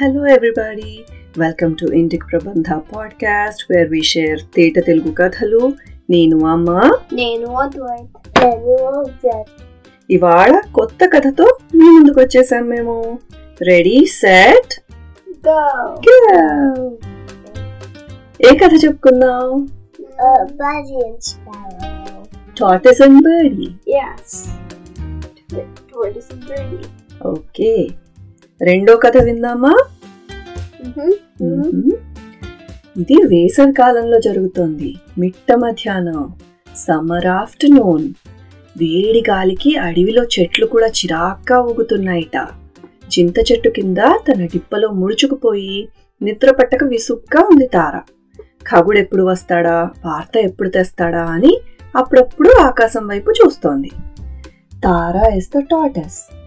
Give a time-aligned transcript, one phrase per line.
[0.00, 1.04] Hello everybody
[1.38, 5.72] welcome to ఇంటికి ప్రబంధ podcast where we share తేట తెలుగు కథలు
[6.10, 9.04] నేను అమ్మ నేను
[10.10, 13.18] ఇవాళ కొత్త కథతో మీ ముందుకు వచ్చేసాం మేము.
[13.62, 14.80] రెడీ సెట్
[18.46, 19.68] ఏ కథ చెప్పుకుందాం?
[22.60, 23.68] టాటిస్ అండ్ బర్డీ
[27.26, 27.88] ఓకే
[28.62, 29.84] రెండో కథ విందామా.
[32.96, 34.94] ఇది వేసవి కాలంలో జరుగుతోంది.
[35.18, 36.34] మిట్ట మధ్యాహ్నం.
[36.76, 38.02] Summer afternoon.
[38.76, 42.46] వేడి గాలికి అడవిలో చెట్లు కూడా చిరాగ్గా ఊగుతున్నాయిట.
[43.18, 45.88] చింత చెట్టు కింద తన డిప్పలో ముడుచుకుపోయి
[46.22, 47.98] నిద్ర పట్టక విసుగ్గా ఉంది తార.
[48.42, 49.90] ఖగుడెప్పుడు వస్తాడా?
[50.04, 51.22] వార్త ఎప్పుడు తెస్తాడా?
[51.22, 51.60] అని
[51.96, 53.90] అప్పుడప్పుడు ఆకాశం వైపు చూస్తోంది.
[54.84, 56.39] Tara is the tortoise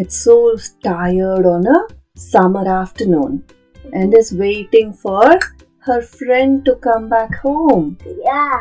[0.00, 0.36] It's so
[0.88, 1.80] tired on a
[2.24, 3.30] summer afternoon
[3.98, 5.22] and is waiting for
[5.86, 7.86] her friend to come back home.
[8.26, 8.58] yeah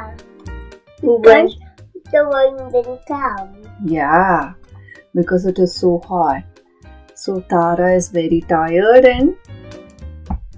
[1.02, 1.52] Who went?
[2.14, 3.50] the one didn't come
[3.96, 4.38] Yeah,
[5.16, 6.42] because it is so hot.
[7.16, 9.28] So Tara is very tired and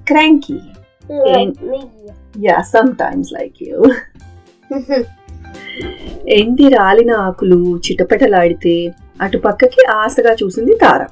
[0.08, 0.62] cranky.
[1.28, 1.81] like me
[2.45, 3.78] Yeah, sometimes like you.
[6.38, 8.76] ఎండి రాలిన ఆకులు చిటపటలాడితే
[9.20, 11.06] అటు పక్కకి ఆశగా చూసింది తార.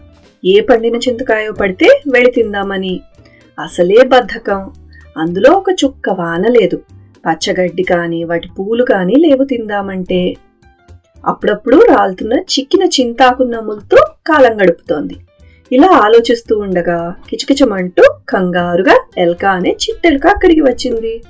[0.45, 3.01] ఏ పండిన చింతకాయో పడితే వెళ్ళి తిందామని.
[3.61, 4.71] అసలే బద్ధకం.
[5.19, 6.77] అందులో ఒక చుక్క వాన లేదు.
[7.27, 10.37] పచ్చగడ్డి కానీ వాటి పూలు కానీ లేవు తిందామంటే.
[11.27, 13.97] అప్పుడప్పుడు రాలుతున్న చిక్కిన చింతాకున్నములతో
[14.27, 15.17] కాలం గడుపుతోంది.
[15.73, 21.23] ఇలా ఆలోచిస్తూ ఉండగా కిచకిచమంటూ కంగారుగా ఎల్క అనే చిట్టెలుక అక్కడికి వచ్చింది.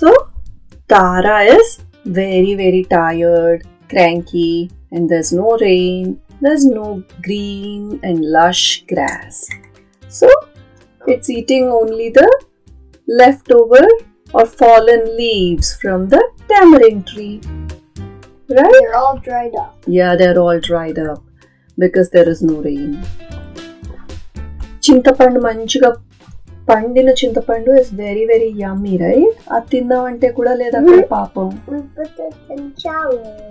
[0.00, 0.24] So
[0.90, 1.78] Tara is
[2.08, 4.68] very very tired cranky.
[4.91, 9.47] and there's no rain there's no green and lush grass
[10.07, 10.29] so
[11.07, 12.29] it's eating only the
[13.07, 13.85] leftover
[14.33, 17.39] or fallen leaves from the tamarind tree
[18.49, 21.23] right they're all dried up yeah they're all dried up
[21.77, 22.91] because there is no rain
[24.85, 25.89] చింతపండు మంచిగా
[26.68, 31.48] పండిన చింతపండు is very very yummy right అది తిందామంటే కూడా లేదు అక్కడ పాపం.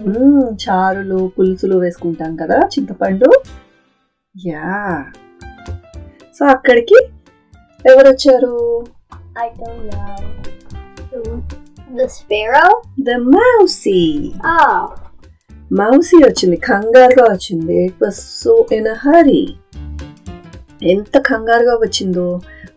[0.07, 3.29] మ్మ్, చారులు పులుసులు వేసుకుంటాం కదా చింతపండు.
[4.35, 4.69] యా
[6.35, 6.99] సో అక్కడికి
[7.85, 8.55] ఎవరు వచ్చారు?
[9.35, 10.15] I don't know.
[11.97, 12.71] The sparrow?
[12.99, 14.01] The mousey
[14.53, 14.79] oh.
[15.71, 17.75] Mousey వచ్చింది కంగారుగా వచ్చింది.
[17.85, 19.41] It was so in a hurry
[20.85, 22.27] ఎంత కంగారుగా వచ్చిందో.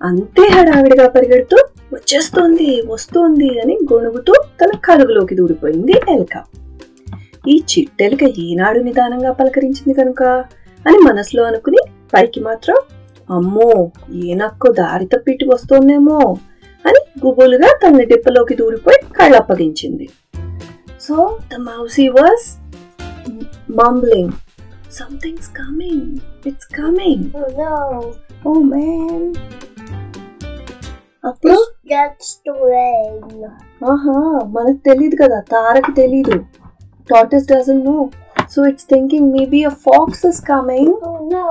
[0.03, 1.57] అంతే హడావిడిగా పరిగెడుతూ
[1.93, 6.43] వచ్చేస్తోంది వస్తోంది అని గొణుగుతూ తన కలుగులోకి దూరిపోయింది ఎలక
[7.49, 10.23] ఈ చిట్టెలక ఈనాడు నిదానంగా పలకరించింది కనుక
[10.87, 11.79] అని మనసులో అనుకుని
[12.15, 12.77] పైకి మాత్రం
[13.31, 13.71] అమ్మో
[14.15, 16.19] ఏనక్కో దారి తప్పిటి వస్తోందేమో
[16.85, 20.09] అని గుబులుగా తన డిప్పలోకి దూరిపోయి కళ్ళప్పగించింది
[21.01, 22.47] so the mousey was
[25.49, 26.21] coming.
[26.45, 27.33] It's coming.
[27.35, 29.35] oh no Oh man.
[31.24, 31.58] అప్పుడు
[31.92, 33.24] that's the rain
[33.92, 34.18] ఆహా
[34.56, 36.38] మనకు తెలియదు కదా తారకి తెలీదు
[37.10, 37.98] tattoos doesn't know
[38.54, 41.48] so it's thinking maybe a fox is coming oh no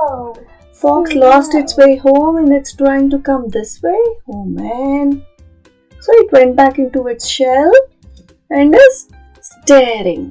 [0.75, 4.01] Fox lost its way home and it's trying to come this way.
[4.27, 5.07] Oh man.
[6.01, 7.73] So it went back into its shell
[8.51, 8.97] and is
[9.43, 10.23] staring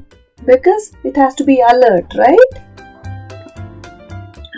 [0.43, 2.53] because it has to be alert, right?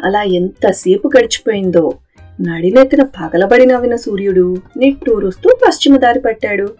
[0.04, 1.84] అలా ఎంతసేపు గడిచిపోయిందో
[2.41, 6.75] నడినెత్తిన పగలబడి నవ్విన సూర్యుడు నిట్టూరుస్తూ పశ్చిమ దారి పట్టాడు.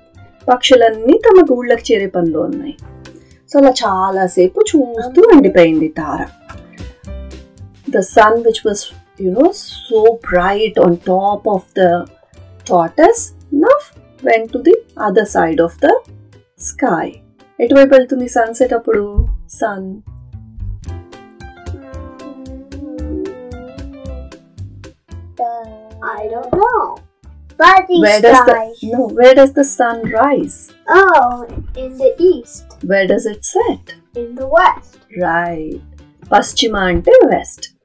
[0.51, 2.75] పక్షులన్నీ తమ గూళ్ళకి చేరే పనిలో ఉన్నాయి.
[3.53, 6.25] సో అలా చాలాసేపు చూస్తూ ఉండిపోయింది Tara.
[7.89, 8.85] The sun which was
[9.21, 12.03] you know so bright on top of the
[12.69, 15.87] tortoise enough when to the other side of the
[16.81, 17.11] the
[17.61, 19.27] ఎటువైపు వెళ్తుంది సన్సెట్ అప్పుడు?
[19.49, 20.01] Sun
[26.25, 26.97] I don't know.
[27.55, 30.73] Fuzzy where does the, no, where does the sun rise?
[30.89, 31.45] Oh,
[31.75, 32.65] in the east.
[32.83, 33.93] Where does it set?
[34.15, 34.97] In the west.
[35.21, 35.79] Right.
[36.21, 37.75] Paschima ante west.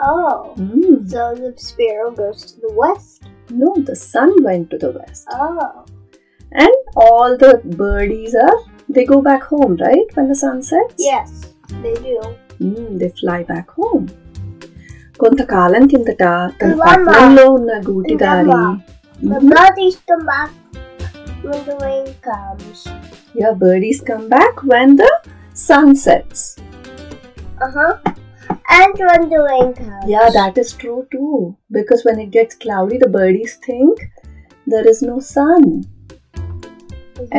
[0.00, 0.54] Oh.
[0.56, 1.08] Mm.
[1.10, 3.24] So the sparrow goes to the west?
[3.50, 5.28] No, the sun went to the west.
[5.30, 5.84] Oh.
[6.52, 10.06] And all the birdies are they go back home, right?
[10.14, 10.94] When the sun sets?
[10.96, 11.52] Yes,
[11.82, 12.18] they do.
[12.60, 14.08] Mm, they fly back home.
[15.21, 16.23] కొంతకాలం కిందట
[16.59, 16.85] తన Mama.
[16.87, 18.55] పట్నంలో ఉన్న గూటిదారి
[19.31, 20.51] The birdies come back
[21.47, 22.79] when the rain comes.
[23.41, 25.07] Yeah birdies come back when the
[25.67, 26.45] sun sets
[27.63, 27.91] Uh huh.
[28.77, 30.05] And when the rain comes.
[30.11, 31.33] Yeah, that is true too.
[31.77, 33.95] Because when it gets cloudy, the birdies think
[34.67, 35.63] there is no sun.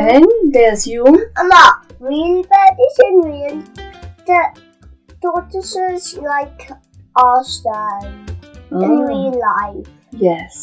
[0.05, 1.63] And they assume, Amma,
[2.01, 3.57] real birdies and real
[4.27, 4.39] the
[5.23, 6.61] tortoises like
[7.18, 8.04] our sun
[8.74, 9.88] in "Ah, real life.
[10.20, 10.54] yes.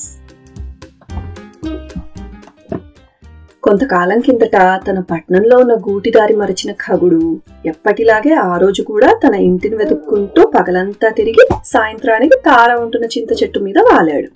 [3.64, 4.58] కొంతకాలం కిందట
[4.88, 7.22] తన పట్నంలో ఉన్న గూటిదారి మరచిన ఖగుడు
[7.66, 13.80] ఎప్పటిలాగే ఆ రోజు కూడా తన ఇంటిని వెతుక్కుంటూ పగలంతా తిరిగి సాయంత్రానికి తార ఉంటున్న చింత చెట్టు మీద
[13.90, 14.30] వాలాడు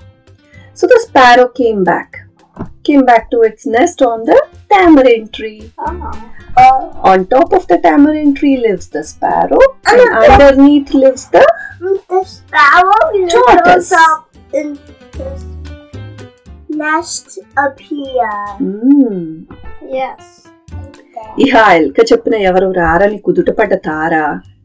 [0.78, 2.18] so the sparrow came back
[2.86, 4.36] came back to its nest on the
[5.34, 6.39] tree Oh.
[7.04, 11.44] On top of the tamarind tree lives the sparrow and underneath lives the
[12.10, 13.92] The sparrow Tortoise.
[14.02, 14.22] up
[14.54, 14.68] in
[15.16, 15.42] his
[16.76, 18.36] nest up here.
[18.60, 19.18] Hmm.
[19.92, 20.22] Yes.
[21.44, 24.14] ఇహ ఎల్క చెప్పిన ఎవరు రారని కుదుటపడ్డ తార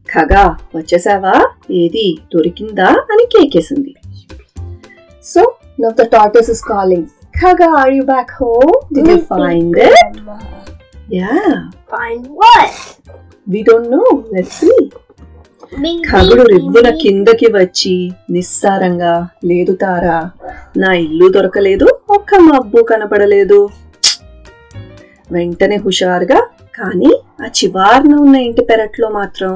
[0.09, 0.43] ఖగా
[0.77, 1.33] వచ్చేసావా
[1.79, 3.93] ఏది దొరికిందా అని కేకేసింది
[5.25, 5.43] so
[5.83, 7.09] now the tortoise is calling
[7.41, 10.21] Khaga are you back home did you find it
[11.19, 11.33] yeah
[11.95, 12.75] Find what?
[13.67, 14.03] Don't know
[14.35, 14.71] let's see
[15.73, 16.03] Maybe.
[16.09, 17.95] ఖగుడు రివ్వున కిందకి వచ్చి
[18.31, 19.13] నిస్సారంగా
[19.45, 20.19] లేదు తారా
[20.77, 23.59] నా ఇల్లు దొరకలేదు ఒక్క మబ్బు కనపడలేదు.
[25.33, 26.41] వెంటనే హుషారుగా
[26.75, 27.11] కానీ
[27.43, 29.53] ఆ చివార్న ఉన్న ఇంటి పెరట్లో మాత్రం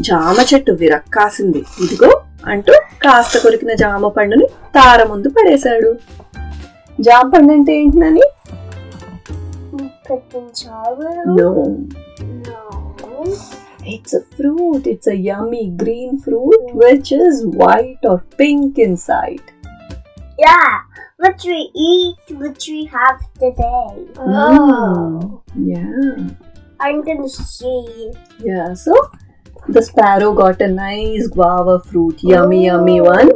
[0.00, 1.62] జామ చెట్టు విరక్కాసింది.
[1.84, 2.10] ఇదిగో
[2.46, 2.72] అంటూ
[3.04, 5.90] కాస్త కొరికిన జామ పండుని తార ముందు పడేశాడు.
[7.00, 8.24] జామ పండు అంటే ఏంటని
[10.08, 11.14] Put in sorrow?
[11.38, 11.50] No
[12.48, 12.64] No.
[13.94, 14.86] It's a fruit.
[14.92, 19.46] It's a yummy green fruit which is white or pink inside.
[20.44, 20.72] Yeah.
[21.22, 21.58] What we
[21.88, 23.92] eat, what we have today.
[24.32, 25.42] Mm.
[25.70, 26.18] Yeah.
[26.86, 28.12] I'm gonna see.
[28.48, 28.68] Yeah.
[28.84, 28.94] So
[29.76, 33.30] the sparrow got a nice guava fruit, yummy, yummy one,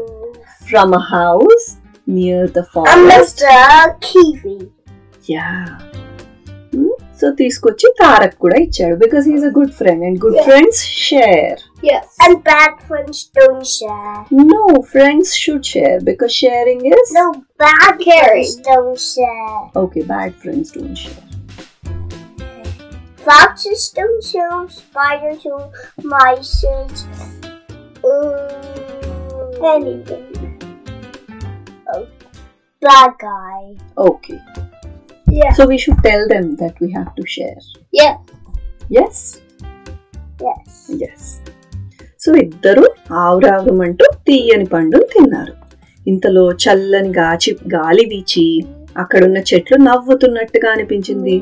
[0.71, 1.67] from a house
[2.07, 2.97] near the forest.
[2.97, 3.11] And.
[3.11, 4.01] Mr.
[4.01, 4.71] Kiwi.
[5.25, 5.92] Yeah.
[7.22, 7.22] Hmm?
[7.22, 10.48] So తీసుకొచ్చి తారక్ కూడా ఇచ్చాడు because he's a good friend and good Yeah.
[10.50, 12.06] Friends share Yes.
[12.26, 14.18] And bad friends don't share.
[14.52, 14.62] No
[14.94, 17.26] friends should share because sharing is No,
[17.66, 19.58] bad friends don't share.
[19.84, 21.24] Okay bad friends don't share
[23.28, 24.60] Foxes don't share.
[24.74, 25.72] Spiders don't.
[26.06, 26.54] Mice.
[28.04, 30.24] Um, anything.
[31.88, 32.04] Oh,
[32.82, 33.60] bad guy.
[34.00, 34.40] Okay.
[35.33, 35.53] Yeah.
[35.53, 37.59] So we should tell them that we have to share.
[37.93, 38.17] Yeah.
[38.91, 39.19] Yes?
[40.41, 40.69] Yes.
[41.03, 41.23] Yes.
[42.21, 42.83] So ఇద్దరు
[43.21, 45.55] ఆవురావురమంటూ తీయని పండును తిన్నారు
[46.07, 48.45] ఇంతలో చల్లని గాచి గాలి వీచి
[48.99, 51.37] అక్కడున్న చెట్లు నవ్వుతున్నట్టుగా అనిపించింది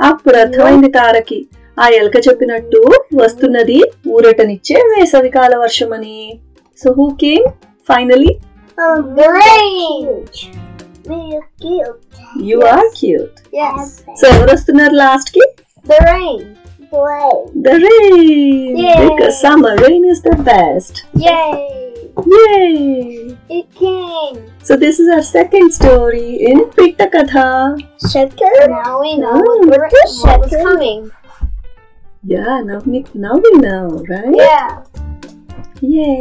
[0.00, 1.38] అప్పుడు అర్థమైంది తారకి
[1.76, 2.80] ఆ ఎలక చెప్పినట్టు
[3.14, 3.78] వస్తున్నది
[4.14, 6.16] ఊరటనిచ్చే వేసవికాల వర్షమని
[6.78, 7.46] so who came
[7.86, 8.32] finally
[11.01, 11.17] Oh, great.
[11.17, 11.99] Real cute.
[12.49, 13.83] You are cute Yes.
[14.19, 15.45] So ఎవరు వస్తున్నారు లాస్ట్ కి
[15.91, 16.39] The rain.
[16.91, 17.37] The rain.
[17.65, 18.75] The rain!
[18.83, 18.97] Yay.
[19.03, 20.93] Because summer rain is the best.
[21.25, 21.55] Yay.
[22.35, 22.67] Yay!
[23.57, 24.37] It came.
[24.67, 27.47] So this is our second story in Pitta Katha.
[28.15, 28.59] Second.
[28.75, 31.01] Now we know Mm, what, what the what was coming.
[32.23, 33.83] Yeah, now we, now we know,
[34.13, 34.35] right?
[34.45, 34.69] Yeah.
[35.95, 36.17] Yay!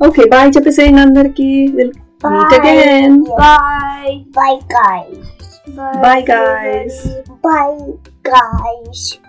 [0.00, 1.48] Okay, bye చెప్పేసేయండి అందరికి.
[2.23, 3.23] We'll meet again.
[3.23, 4.25] Bye.
[4.31, 5.39] Bye, guys.
[5.75, 7.07] Bye, guys.
[7.41, 9.19] Bye, guys.